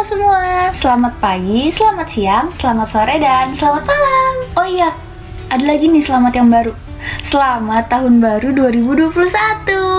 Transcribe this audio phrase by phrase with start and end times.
[0.00, 4.32] Halo semua, selamat pagi, selamat siang, selamat sore, dan selamat malam.
[4.56, 4.96] Oh iya,
[5.52, 6.72] ada lagi nih selamat yang baru.
[7.20, 8.48] Selamat tahun baru
[8.80, 9.20] 2021,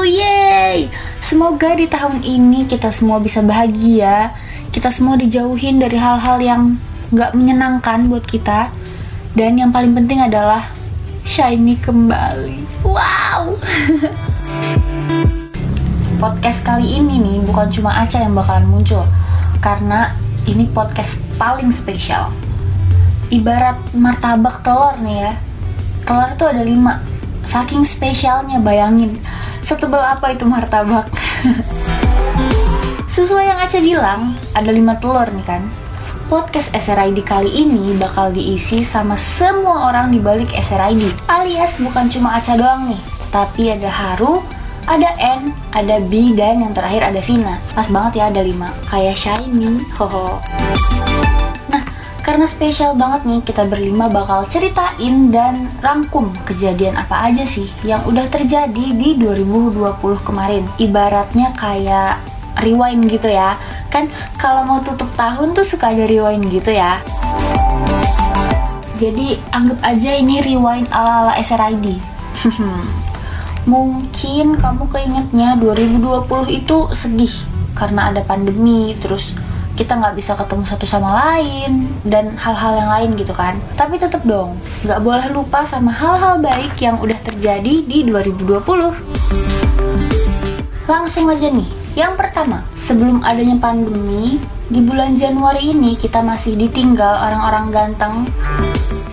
[0.10, 0.90] yeay!
[1.22, 4.34] Semoga di tahun ini kita semua bisa bahagia.
[4.74, 6.82] Kita semua dijauhin dari hal-hal yang
[7.14, 8.74] gak menyenangkan buat kita.
[9.38, 10.66] Dan yang paling penting adalah
[11.30, 12.58] Shiny kembali.
[12.82, 13.54] Wow!
[16.26, 19.06] Podcast kali ini nih bukan cuma Aca yang bakalan muncul
[19.62, 20.18] karena
[20.50, 22.34] ini podcast paling spesial.
[23.30, 25.34] Ibarat martabak telur nih ya.
[26.04, 27.00] Telur itu ada lima.
[27.46, 29.22] Saking spesialnya bayangin.
[29.62, 31.08] Setebal apa itu martabak?
[33.16, 34.22] Sesuai yang Aca bilang,
[34.58, 35.62] ada lima telur nih kan.
[36.32, 41.28] Podcast SRID kali ini bakal diisi sama semua orang di balik SRID.
[41.28, 44.40] Alias bukan cuma Aca doang nih, tapi ada Haru,
[44.90, 47.62] ada N, ada B, dan yang terakhir ada Vina.
[47.78, 50.42] Pas banget ya ada 5, kayak Shiny, hoho.
[51.70, 51.84] Nah,
[52.26, 58.02] karena spesial banget nih, kita berlima bakal ceritain dan rangkum kejadian apa aja sih yang
[58.10, 60.66] udah terjadi di 2020 kemarin.
[60.82, 62.22] Ibaratnya kayak
[62.66, 63.58] rewind gitu ya.
[63.92, 67.02] Kan kalau mau tutup tahun tuh suka ada rewind gitu ya.
[69.02, 71.98] Jadi anggap aja ini rewind ala-ala SRID.
[73.70, 77.34] mungkin kamu keingetnya 2020 itu sedih
[77.78, 79.38] karena ada pandemi terus
[79.78, 83.58] kita nggak bisa ketemu satu sama lain dan hal-hal yang lain gitu kan.
[83.74, 88.62] Tapi tetap dong nggak boleh lupa sama hal-hal baik yang udah terjadi di 2020
[90.90, 97.20] langsung aja nih yang pertama sebelum adanya pandemi di bulan Januari ini kita masih ditinggal
[97.20, 98.16] orang-orang ganteng.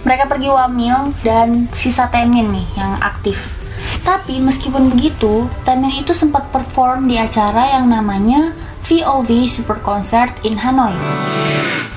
[0.06, 3.57] Mereka pergi wamil dan sisa temin nih yang aktif
[4.04, 8.52] tapi meskipun begitu, Taemin itu sempat perform di acara yang namanya
[8.84, 10.94] VOV Super Concert in Hanoi.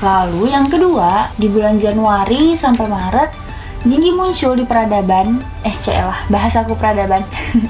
[0.02, 3.32] Lalu yang kedua, di bulan Januari sampai Maret,
[3.82, 7.26] Jinggi muncul di peradaban, eh lah, bahasa aku peradaban,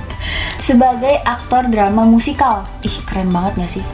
[0.68, 2.68] sebagai aktor drama musikal.
[2.84, 3.86] Ih, keren banget gak sih?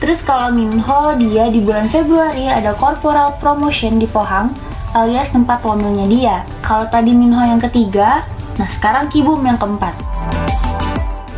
[0.00, 4.56] Terus kalau Minho, dia di bulan Februari ada corporal promotion di Pohang,
[4.96, 6.36] alias tempat wamilnya dia.
[6.64, 8.24] Kalau tadi Minho yang ketiga,
[8.56, 9.92] Nah, sekarang Kibum yang keempat.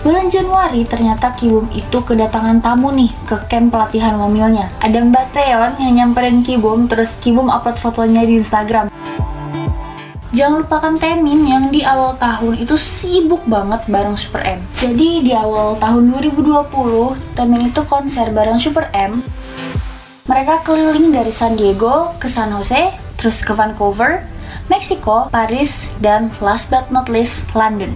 [0.07, 4.71] Bulan Januari ternyata Kibum itu kedatangan tamu nih ke camp pelatihan mobilnya.
[4.79, 8.87] Ada Mbak Teon yang nyamperin Kibum terus Kibum upload fotonya di Instagram.
[10.31, 14.61] Jangan lupakan Temin yang di awal tahun itu sibuk banget bareng Super M.
[14.79, 19.19] Jadi di awal tahun 2020, Temin itu konser bareng Super M.
[20.31, 24.23] Mereka keliling dari San Diego ke San Jose, terus ke Vancouver,
[24.71, 27.91] Meksiko, Paris, dan last but not least, London.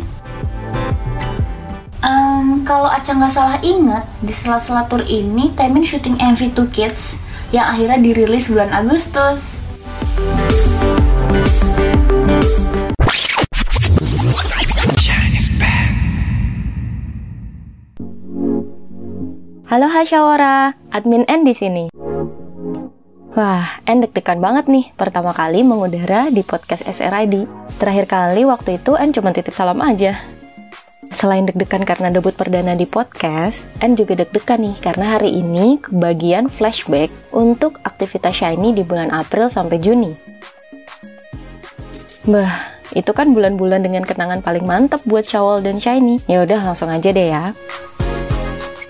[2.02, 7.14] Um, kalau Aca nggak salah ingat, di sela-sela tour ini, Taemin syuting MV 2 Kids
[7.54, 9.62] yang akhirnya dirilis bulan Agustus.
[19.72, 22.01] Halo Hasyawara, admin N di sini.
[23.32, 27.48] Wah, En deg-degan banget nih pertama kali mengudara di podcast SRID.
[27.80, 30.20] Terakhir kali waktu itu En cuma titip salam aja.
[31.08, 36.52] Selain deg-degan karena debut perdana di podcast, En juga deg-degan nih karena hari ini kebagian
[36.52, 40.12] flashback untuk aktivitas Shiny di bulan April sampai Juni.
[42.28, 42.52] Bah,
[42.92, 46.20] itu kan bulan-bulan dengan kenangan paling mantap buat Shawol dan Shiny.
[46.28, 47.56] Ya udah langsung aja deh ya.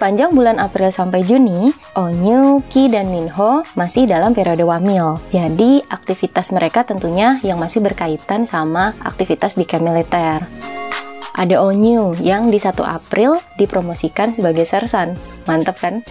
[0.02, 5.22] Sepanjang bulan April sampai Juni, Onyu, Ki, dan Minho masih dalam periode wamil.
[5.30, 10.42] Jadi, aktivitas mereka tentunya yang masih berkaitan sama aktivitas di camp militer.
[11.38, 15.14] Ada Onyu yang di 1 April dipromosikan sebagai sersan.
[15.46, 16.02] Mantap kan?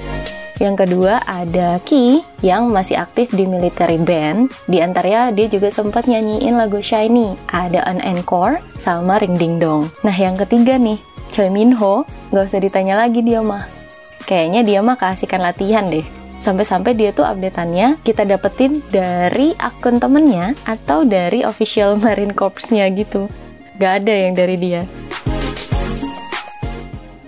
[0.64, 4.56] Yang kedua ada Ki yang masih aktif di military band.
[4.72, 7.36] Di antaranya dia juga sempat nyanyiin lagu Shiny.
[7.52, 9.92] Ada an encore sama Ring Ding Dong.
[10.08, 10.96] Nah yang ketiga nih,
[11.36, 13.81] Choi Minho, gak usah ditanya lagi dia mah
[14.24, 16.06] kayaknya dia mah keasikan latihan deh.
[16.42, 23.30] Sampai-sampai dia tuh updateannya kita dapetin dari akun temennya atau dari official Marine Corps-nya gitu.
[23.78, 24.82] Gak ada yang dari dia.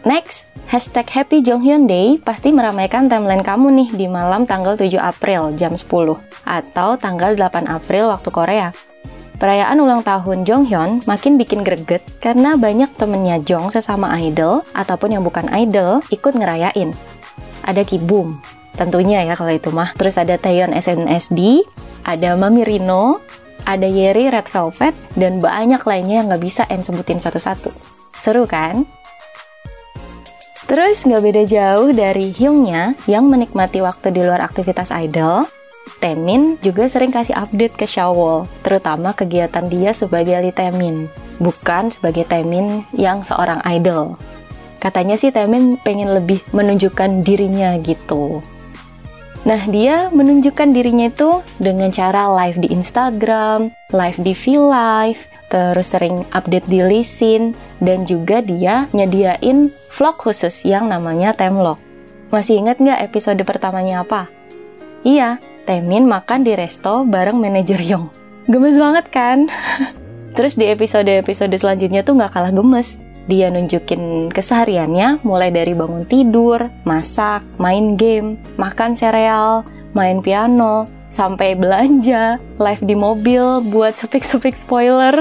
[0.04, 5.54] Next Hashtag Happy Jonghyun Day pasti meramaikan timeline kamu nih di malam tanggal 7 April
[5.54, 5.86] jam 10
[6.50, 8.74] atau tanggal 8 April waktu Korea.
[9.44, 15.24] Perayaan ulang tahun Jonghyun makin bikin greget karena banyak temennya Jong sesama idol ataupun yang
[15.28, 16.96] bukan idol ikut ngerayain.
[17.68, 18.40] Ada Kibum,
[18.80, 19.92] tentunya ya kalau itu mah.
[20.00, 21.60] Terus ada Taeyeon SNSD,
[22.08, 23.20] ada Mami Rino,
[23.68, 27.68] ada Yeri Red Velvet, dan banyak lainnya yang nggak bisa En sebutin satu-satu.
[28.16, 28.88] Seru kan?
[30.72, 35.44] Terus nggak beda jauh dari Hyungnya yang menikmati waktu di luar aktivitas idol,
[36.00, 41.08] Temin juga sering kasih update ke Shawol, terutama kegiatan dia sebagai Lee Temin,
[41.40, 44.16] bukan sebagai Temin yang seorang idol.
[44.80, 48.44] Katanya sih Temin pengen lebih menunjukkan dirinya gitu.
[49.44, 56.24] Nah, dia menunjukkan dirinya itu dengan cara live di Instagram, live di V-Live, terus sering
[56.32, 57.52] update di Lisin,
[57.84, 61.76] dan juga dia nyediain vlog khusus yang namanya Temlog.
[62.32, 64.32] Masih ingat nggak episode pertamanya apa?
[65.04, 68.12] Iya, Temin makan di resto bareng manajer Yong.
[68.52, 69.48] Gemes banget kan?
[70.36, 73.00] Terus di episode-episode selanjutnya tuh nggak kalah gemes.
[73.32, 79.64] Dia nunjukin kesehariannya mulai dari bangun tidur, masak, main game, makan sereal,
[79.96, 85.16] main piano, sampai belanja, live di mobil buat sepik-sepik spoiler.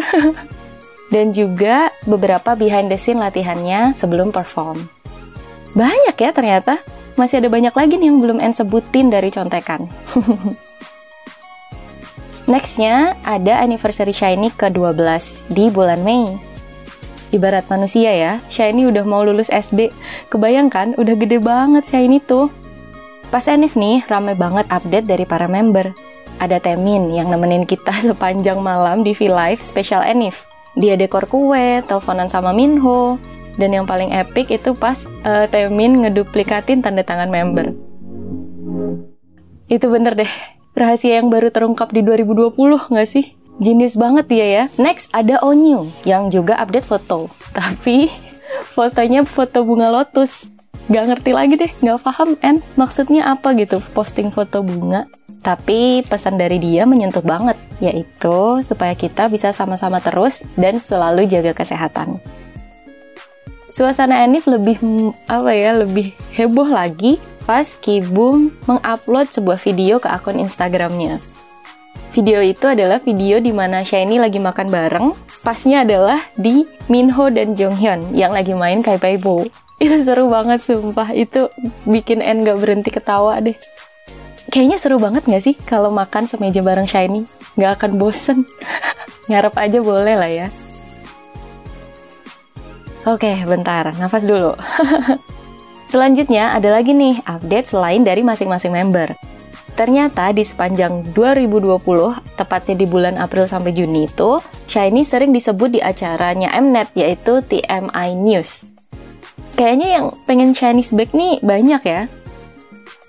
[1.15, 4.83] Dan juga beberapa behind the scene latihannya sebelum perform.
[5.79, 6.83] Banyak ya ternyata.
[7.15, 9.87] Masih ada banyak lagi nih yang belum En sebutin dari contekan.
[12.51, 14.99] Nextnya ada anniversary Shiny ke-12
[15.53, 16.53] di bulan Mei
[17.33, 19.91] ibarat manusia ya, Shiny udah mau lulus SD.
[20.29, 22.53] Kebayangkan, udah gede banget Shiny tuh.
[23.33, 25.97] Pas Enif nih, rame banget update dari para member.
[26.37, 30.45] Ada Temin yang nemenin kita sepanjang malam di V-Live Special Enif.
[30.77, 33.17] Dia dekor kue, teleponan sama Minho,
[33.61, 37.77] dan yang paling epic itu pas uh, Temin ngeduplikatin tanda tangan member.
[39.69, 40.33] Itu bener deh,
[40.77, 43.37] rahasia yang baru terungkap di 2020 nggak sih?
[43.61, 44.65] Jenius banget dia ya.
[44.81, 47.29] Next ada Onyu yang juga update foto.
[47.59, 48.09] Tapi
[48.73, 50.49] fotonya foto bunga lotus.
[50.91, 55.07] Gak ngerti lagi deh, gak paham en maksudnya apa gitu posting foto bunga.
[55.43, 61.55] Tapi pesan dari dia menyentuh banget, yaitu supaya kita bisa sama-sama terus dan selalu jaga
[61.55, 62.19] kesehatan.
[63.73, 64.77] Suasana Enif lebih
[65.25, 67.17] apa ya, lebih heboh lagi
[67.49, 71.17] pas Kibum mengupload sebuah video ke akun Instagramnya.
[72.13, 75.17] Video itu adalah video di mana Shiny lagi makan bareng.
[75.41, 79.49] Pasnya adalah di Minho dan Jonghyun yang lagi main Kai Pai Bo.
[79.81, 81.09] Itu seru banget sumpah.
[81.17, 81.49] Itu
[81.89, 83.57] bikin En gak berhenti ketawa deh.
[84.53, 87.25] Kayaknya seru banget gak sih kalau makan semeja bareng Shiny?
[87.57, 88.45] Gak akan bosen.
[89.33, 90.53] Ngarep aja boleh lah ya.
[93.03, 93.91] Oke, bentar.
[93.99, 94.55] Nafas dulu.
[95.93, 99.11] Selanjutnya ada lagi nih update selain dari masing-masing member.
[99.75, 101.83] Ternyata di sepanjang 2020,
[102.39, 104.39] tepatnya di bulan April sampai Juni itu,
[104.71, 108.69] Shiny sering disebut di acaranya Mnet yaitu TMI News.
[109.59, 112.07] Kayaknya yang pengen Chinese back nih banyak ya.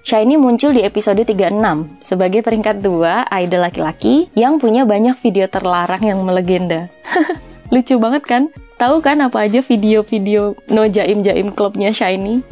[0.04, 6.04] Shiny muncul di episode 36 sebagai peringkat dua idol laki-laki yang punya banyak video terlarang
[6.04, 6.90] yang melegenda.
[7.74, 8.44] Lucu banget kan?
[8.84, 12.44] Tahu kan apa aja video-video no jaim-jaim klubnya Shiny?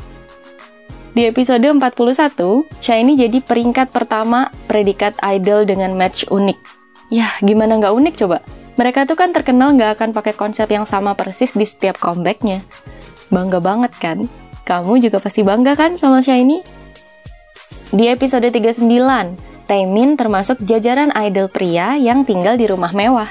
[1.12, 6.56] Di episode 41, Shiny jadi peringkat pertama predikat idol dengan match unik.
[7.12, 8.39] Yah, gimana nggak unik coba?
[8.80, 12.63] Mereka tuh kan terkenal nggak akan pakai konsep yang sama persis di setiap comebacknya.
[13.27, 14.31] Bangga banget kan?
[14.63, 16.63] Kamu juga pasti bangga kan sama Shiny?
[17.92, 18.88] Di episode 39,
[19.68, 23.27] Taemin termasuk jajaran idol pria yang tinggal di rumah mewah.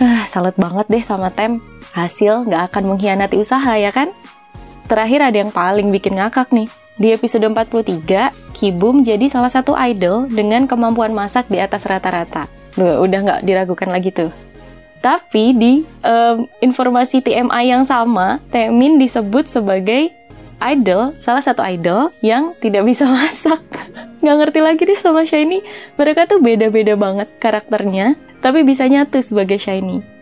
[0.00, 1.60] Ah, salut banget deh sama Tem.
[1.96, 4.12] Hasil nggak akan mengkhianati usaha ya kan?
[4.88, 6.68] Terakhir ada yang paling bikin ngakak nih.
[6.98, 12.50] Di episode 43, Kibum jadi salah satu idol dengan kemampuan masak di atas rata-rata.
[12.74, 14.34] Udah nggak diragukan lagi tuh.
[14.98, 20.10] Tapi di um, informasi TMI yang sama, Temin disebut sebagai
[20.58, 23.62] idol, salah satu idol yang tidak bisa masak.
[24.18, 25.62] Nggak ngerti lagi deh sama Shiny.
[25.94, 30.17] Mereka tuh beda-beda banget karakternya, tapi bisa nyatu sebagai Shiny.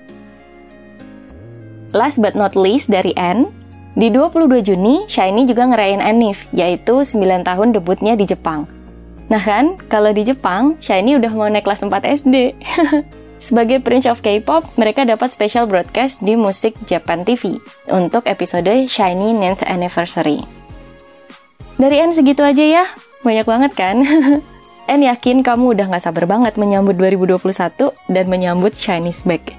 [1.96, 3.48] Last but not least dari N,
[3.96, 8.68] di 22 Juni, Shiny juga ngerayain Enif, yaitu 9 tahun debutnya di Jepang.
[9.32, 12.36] Nah kan, kalau di Jepang, Shiny udah mau naik kelas 4 SD.
[13.46, 17.56] Sebagai Prince of K-pop, mereka dapat special broadcast di Musik Japan TV
[17.88, 20.44] untuk episode Shiny 9th Anniversary.
[21.80, 22.84] Dari N segitu aja ya,
[23.24, 24.04] banyak banget kan?
[24.92, 27.40] N yakin kamu udah gak sabar banget menyambut 2021
[28.12, 29.56] dan menyambut Chinese Back.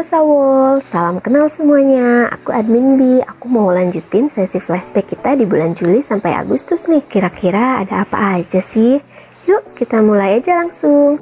[0.00, 2.32] Sawol, salam kenal semuanya.
[2.32, 3.20] Aku admin B.
[3.20, 7.04] Aku mau lanjutin sesi flashback kita di bulan Juli sampai Agustus nih.
[7.04, 8.96] Kira-kira ada apa aja sih?
[9.44, 11.20] Yuk kita mulai aja langsung.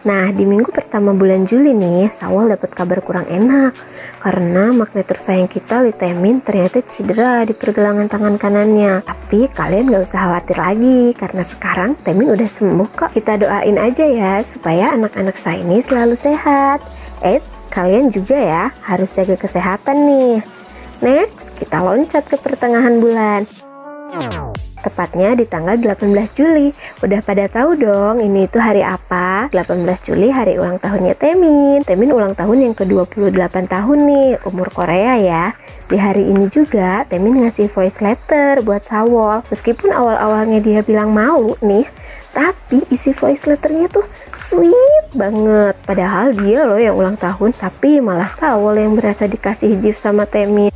[0.00, 3.72] Nah, di minggu pertama bulan Juli nih, Sawal dapat kabar kurang enak
[4.20, 9.04] karena magnet tersayang kita Litemin ternyata cedera di pergelangan tangan kanannya.
[9.08, 13.10] Tapi kalian gak usah khawatir lagi karena sekarang Temin udah sembuh kok.
[13.16, 16.84] Kita doain aja ya supaya anak-anak saya ini selalu sehat.
[17.20, 20.38] Eits, kalian juga ya harus jaga kesehatan nih.
[21.00, 23.48] Next, kita loncat ke pertengahan bulan.
[24.80, 26.72] Tepatnya di tanggal 18 Juli.
[27.04, 29.52] Udah pada tahu dong ini itu hari apa?
[29.52, 31.84] 18 Juli hari ulang tahunnya Temin.
[31.84, 35.44] Temin ulang tahun yang ke-28 tahun nih, umur Korea ya.
[35.84, 39.44] Di hari ini juga Temin ngasih voice letter buat Sawol.
[39.52, 41.84] Meskipun awal-awalnya dia bilang malu nih,
[42.30, 45.74] tapi isi voice letternya tuh sweet banget.
[45.82, 50.70] Padahal dia loh yang ulang tahun, tapi malah Sawol yang berasa dikasih gift sama Temin.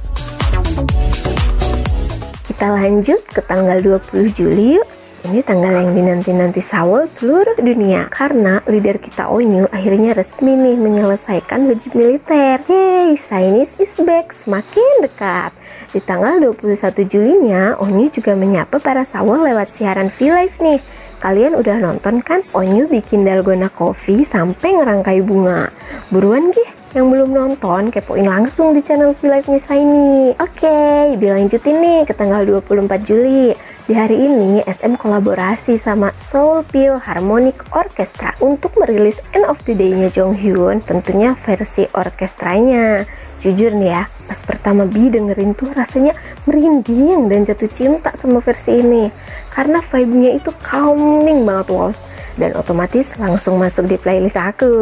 [2.45, 4.87] Kita lanjut ke tanggal 20 Juli yuk.
[5.25, 11.65] Ini tanggal yang dinanti-nanti Sawol seluruh dunia karena leader kita Onyu akhirnya resmi nih menyelesaikan
[11.65, 12.61] wajib militer.
[12.69, 15.57] Yeay, Chinese is back, semakin dekat.
[15.97, 20.81] Di tanggal 21 Julinya, Onyu juga menyapa para Sawol lewat siaran V-Live nih.
[21.23, 22.41] Kalian udah nonton kan?
[22.55, 25.71] Onyu bikin dalgona coffee sampai ngerangkai bunga.
[26.09, 30.31] Buruan gih, yang belum nonton, kepoin langsung di channel V-Live-nya Saini.
[30.39, 33.51] Oke, okay, dilanjutin nih ke tanggal 24 Juli.
[33.85, 39.75] Di hari ini, SM kolaborasi sama Soul Peel Harmonic Orchestra untuk merilis End of the
[39.75, 43.03] Day-nya Jong Hyun, tentunya versi orkestranya.
[43.45, 46.17] Jujur nih ya, pas pertama Bi dengerin tuh rasanya
[46.49, 49.13] merinding dan jatuh cinta sama versi ini.
[49.53, 52.01] Karena vibe-nya itu calming banget, Walls.
[52.41, 54.73] Dan otomatis langsung masuk di playlist aku.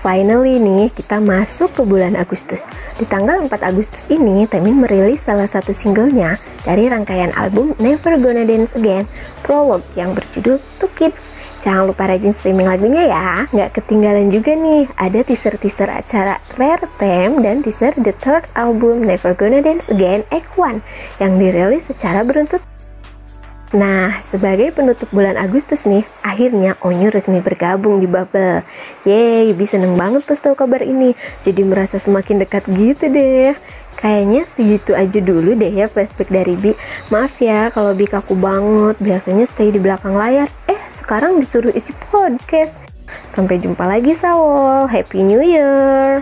[0.00, 2.66] Finally nih, kita masuk ke bulan Agustus.
[2.98, 8.42] Di tanggal 4 Agustus ini, Temin merilis salah satu singlenya dari rangkaian album Never Gonna
[8.42, 9.06] Dance Again,
[9.46, 11.28] Prologue yang berjudul Two Kids.
[11.62, 13.46] Jangan lupa rajin streaming lagunya ya.
[13.54, 19.30] Nggak ketinggalan juga nih, ada teaser-teaser acara Rare Them dan teaser The Third Album Never
[19.30, 20.82] Gonna Dance Again Act 1
[21.22, 22.58] yang dirilis secara beruntut
[23.72, 28.60] Nah, sebagai penutup bulan Agustus nih, akhirnya Onyu resmi bergabung di Bubble.
[29.08, 31.16] Yeay, bisa seneng banget pas tahu kabar ini.
[31.40, 33.56] Jadi merasa semakin dekat gitu deh.
[33.96, 36.76] Kayaknya segitu aja dulu deh ya flashback dari Bi.
[37.08, 40.52] Maaf ya kalau Bi kaku banget, biasanya stay di belakang layar.
[40.92, 42.76] Sekarang disuruh isi podcast.
[43.32, 44.88] Sampai jumpa lagi Sawol.
[44.88, 46.20] Happy New Year.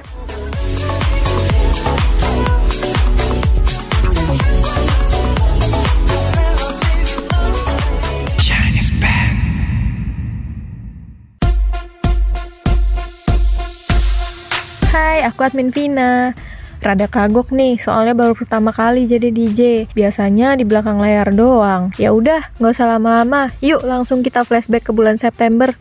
[14.91, 16.35] Hai, aku admin Vina.
[16.81, 19.93] Rada kagok nih, soalnya baru pertama kali jadi DJ.
[19.93, 21.93] Biasanya di belakang layar doang.
[22.01, 23.53] Ya udah, nggak usah lama-lama.
[23.61, 25.77] Yuk langsung kita flashback ke bulan September.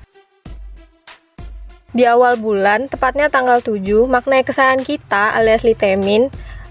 [1.95, 6.27] Di awal bulan, tepatnya tanggal 7, makna kesayangan kita alias Litemin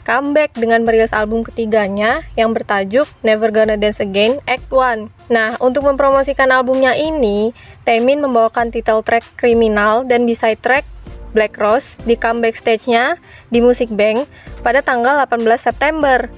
[0.09, 5.13] comeback dengan merilis album ketiganya yang bertajuk Never Gonna Dance Again Act 1.
[5.29, 7.53] Nah, untuk mempromosikan albumnya ini,
[7.85, 10.89] Temin membawakan title track Criminal dan B-side track
[11.33, 13.17] Black Rose di comeback stage-nya
[13.53, 14.29] di Music Bank
[14.61, 16.29] pada tanggal 18 September.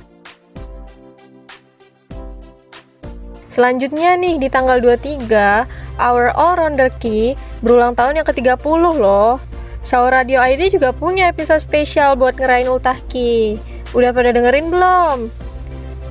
[3.51, 5.67] Selanjutnya nih di tanggal 23,
[5.99, 9.43] Our All Rounder Key berulang tahun yang ke-30 loh.
[9.83, 13.59] Show Radio ID juga punya episode spesial buat ngerain ultah Ki.
[13.91, 15.19] Udah pada dengerin belum?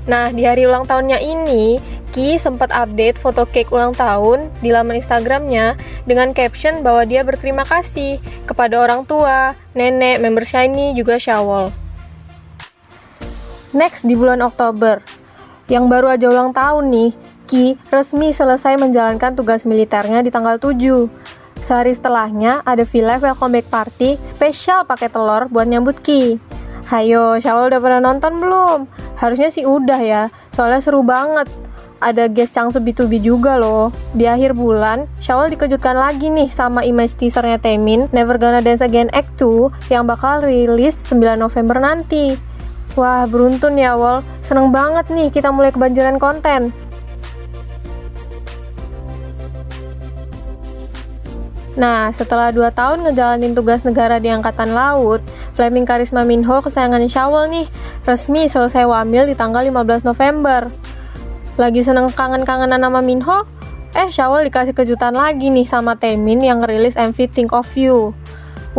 [0.09, 1.77] Nah, di hari ulang tahunnya ini,
[2.09, 5.77] Ki sempat update foto cake ulang tahun di laman Instagramnya
[6.09, 8.17] dengan caption bahwa dia berterima kasih
[8.49, 11.69] kepada orang tua, nenek, member Shiny, juga Shawol.
[13.77, 15.05] Next di bulan Oktober,
[15.69, 17.11] yang baru aja ulang tahun nih,
[17.45, 21.05] Ki resmi selesai menjalankan tugas militernya di tanggal 7.
[21.61, 26.41] Sehari setelahnya, ada V-Live Welcome Back Party spesial pakai telur buat nyambut Ki.
[26.89, 28.89] Hayo, Shawol udah pernah nonton belum?
[29.21, 31.45] Harusnya sih udah ya, soalnya seru banget
[31.99, 33.91] ada guest Changsu B2B juga loh.
[34.15, 39.11] Di akhir bulan, Shawl dikejutkan lagi nih sama image teasernya Temin, Never Gonna Dance Again
[39.11, 42.35] Act 2 yang bakal rilis 9 November nanti.
[42.97, 44.25] Wah, beruntun ya, Wol.
[44.39, 46.71] Seneng banget nih kita mulai kebanjiran konten.
[51.79, 55.23] Nah, setelah 2 tahun ngejalanin tugas negara di Angkatan Laut,
[55.55, 57.67] Fleming Karisma Minho kesayangan Shawl nih,
[58.03, 60.67] resmi selesai wamil di tanggal 15 November.
[61.59, 63.43] Lagi seneng kangen-kangenan sama Minho,
[63.91, 68.15] eh Shawol dikasih kejutan lagi nih sama Temin yang ngerilis MV Think of You.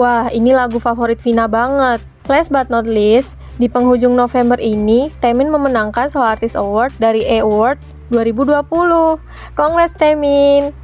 [0.01, 2.01] Wah, ini lagu favorit Vina banget.
[2.25, 7.45] Last but not least, di penghujung November ini, Temin memenangkan Soul Artist Award dari A
[7.45, 7.77] Award
[8.09, 8.65] 2020.
[9.53, 10.80] Congrats Temin!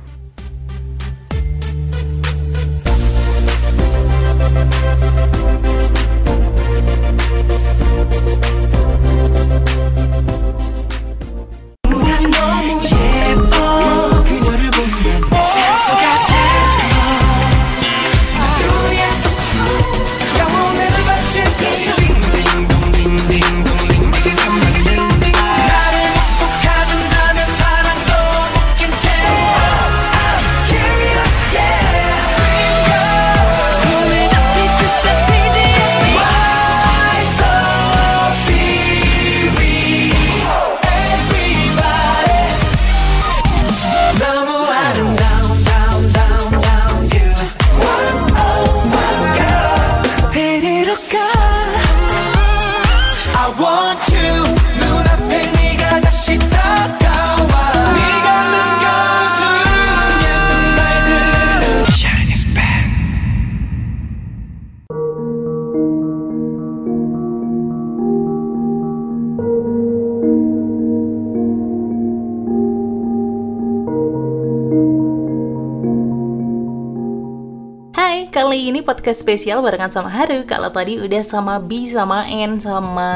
[78.87, 80.47] Podcast spesial barengan sama Haru.
[80.47, 83.11] Kalau tadi udah sama B, sama N, sama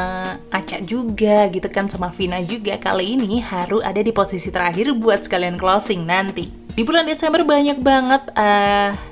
[0.50, 2.74] Aca juga gitu kan Sama Vina juga.
[2.76, 6.50] Kali ini Haru ada di posisi terakhir buat sekalian closing nanti.
[6.74, 9.09] Di bulan Desember banyak banget uh,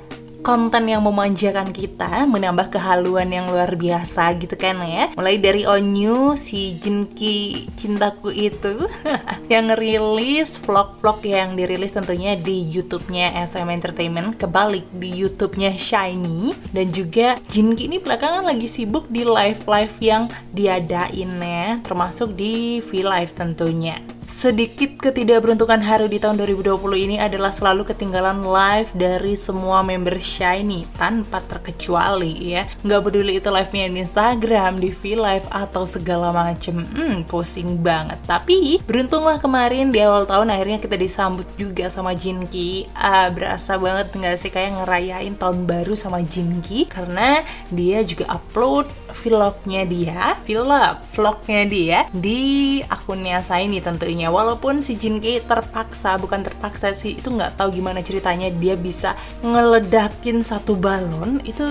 [0.49, 5.13] konten yang memanjakan kita, menambah kehaluan yang luar biasa gitu kan ya.
[5.13, 8.81] Mulai dari Onyu, si Jinki cintaku itu
[9.53, 16.89] yang ngerilis vlog-vlog yang dirilis tentunya di YouTube-nya SM Entertainment, kebalik di YouTube-nya Shiny dan
[16.89, 24.18] juga Jinki ini belakangan lagi sibuk di live-live yang diadain ya, termasuk di V-Live tentunya.
[24.29, 30.85] Sedikit ketidakberuntungan Haru di tahun 2020 ini adalah selalu ketinggalan live dari semua member Shiny
[31.01, 32.69] tanpa terkecuali ya.
[32.85, 36.85] Nggak peduli itu live-nya di Instagram, di V-Live, atau segala macem.
[36.93, 38.21] Hmm, pusing banget.
[38.29, 42.85] Tapi beruntunglah kemarin di awal tahun akhirnya kita disambut juga sama Jinki.
[42.93, 47.41] Ah, berasa banget nggak sih kayak ngerayain tahun baru sama Jinki karena
[47.73, 54.99] dia juga upload vlognya dia, vlog, vlognya dia di akunnya Shiny tentunya ceritanya walaupun si
[54.99, 61.39] Jinki terpaksa bukan terpaksa sih itu nggak tahu gimana ceritanya dia bisa ngeledakin satu balon
[61.47, 61.63] itu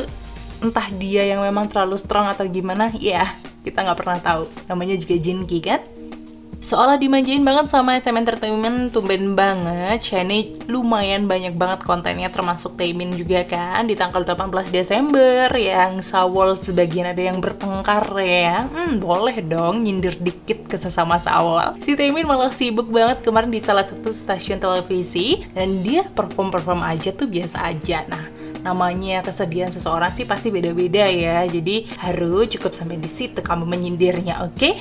[0.64, 3.28] entah dia yang memang terlalu strong atau gimana ya
[3.60, 4.48] kita nggak pernah tahu.
[4.64, 5.84] Namanya juga Jinki kan
[6.58, 10.02] Seolah dimanjain banget sama SM Entertainment, tumben banget.
[10.02, 16.58] Shiny lumayan banyak banget kontennya termasuk Taemin juga kan di tanggal 18 Desember yang Sawol
[16.58, 18.66] sebagian ada yang bertengkar ya.
[18.66, 21.78] Hmm, boleh dong nyindir dikit ke sesama Sawol.
[21.78, 27.14] Si Taemin malah sibuk banget kemarin di salah satu stasiun televisi dan dia perform-perform aja
[27.14, 28.02] tuh biasa aja.
[28.10, 28.26] Nah,
[28.66, 31.46] namanya kesedihan seseorang sih pasti beda-beda ya.
[31.46, 34.58] Jadi harus cukup sampai di situ kamu menyindirnya, oke?
[34.58, 34.74] Okay?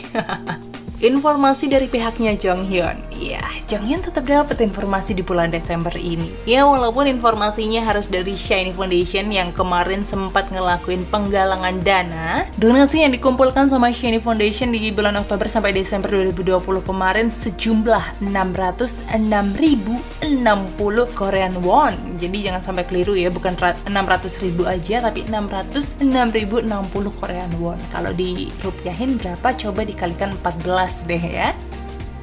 [0.98, 2.98] Informasi dari pihaknya Jong Hyun.
[3.14, 6.26] Ya, Jong Hyun tetap dapat informasi di bulan Desember ini.
[6.50, 13.14] Ya, walaupun informasinya harus dari Shiny Foundation yang kemarin sempat ngelakuin penggalangan dana, donasi yang
[13.14, 20.34] dikumpulkan sama Shiny Foundation di bulan Oktober sampai Desember 2020 kemarin sejumlah 606.060
[21.14, 21.94] Korean won.
[22.18, 23.54] Jadi jangan sampai keliru ya, bukan
[23.86, 27.78] 600.000 aja tapi 606.060 Korean won.
[27.94, 29.54] Kalau dirupiahin berapa?
[29.54, 31.52] Coba dikalikan 14 deh ya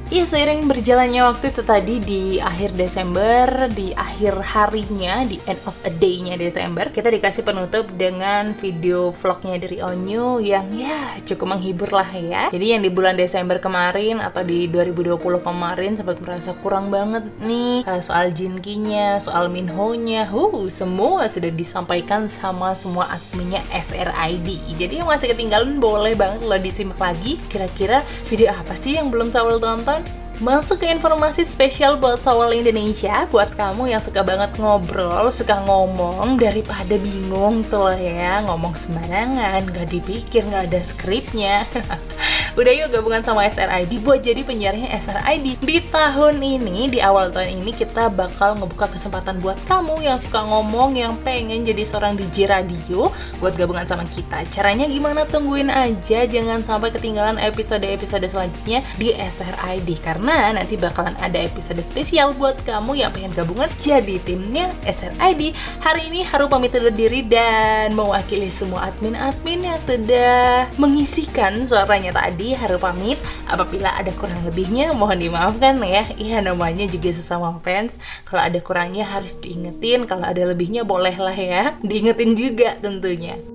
[0.05, 5.73] Iya seiring berjalannya waktu itu tadi di akhir Desember, di akhir harinya, di end of
[5.81, 11.89] a day-nya Desember, kita dikasih penutup dengan video vlognya dari Onyu yang ya cukup menghibur
[11.89, 12.53] lah ya.
[12.53, 17.81] Jadi yang di bulan Desember kemarin atau di 2020 kemarin sempat merasa kurang banget nih
[17.89, 24.77] eh, soal Jinkinya, soal Minho-nya, huh, semua sudah disampaikan sama semua adminnya SRID.
[24.77, 27.41] Jadi yang masih ketinggalan boleh banget lo disimak lagi.
[27.49, 29.94] Kira-kira video apa sih yang belum saya tonton?
[30.43, 36.35] Masuk ke informasi spesial buat Sawal Indonesia Buat kamu yang suka banget ngobrol, suka ngomong
[36.35, 41.63] Daripada bingung tuh ya Ngomong sembarangan, gak dipikir, gak ada skripnya
[42.55, 45.59] Udah yuk gabungan sama SRID buat jadi penyiarnya SRID.
[45.59, 50.39] Di tahun ini, di awal tahun ini kita bakal ngebuka kesempatan buat kamu yang suka
[50.39, 53.11] ngomong, yang pengen jadi seorang DJ radio
[53.43, 54.47] buat gabungan sama kita.
[54.47, 55.27] Caranya gimana?
[55.27, 62.31] Tungguin aja, jangan sampai ketinggalan episode-episode selanjutnya di SRID karena nanti bakalan ada episode spesial
[62.39, 65.51] buat kamu yang pengen gabungan jadi timnya SRID.
[65.83, 72.44] Hari ini Haru pamit undur diri dan mewakili semua admin-admin yang sudah mengisikan suaranya tadi.
[72.53, 73.17] Haru pamit.
[73.49, 76.05] Apabila ada kurang lebihnya mohon dimaafkan ya.
[76.19, 77.97] Iya namanya juga sesama fans.
[78.29, 81.73] Kalau ada kurangnya harus diingetin, kalau ada lebihnya bolehlah ya.
[81.81, 83.54] Diingetin juga tentunya.